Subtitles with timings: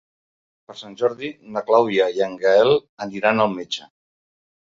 [0.69, 2.73] Per Sant Jordi na Clàudia i en Gaël
[3.07, 3.87] aniran al metge.